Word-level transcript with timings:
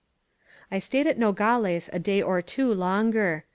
I 0.71 0.79
stayed 0.79 1.05
at 1.05 1.19
Nogales 1.19 1.87
a 1.93 1.99
day 1.99 2.23
or 2.23 2.41
two 2.41 2.73
longer. 2.73 3.43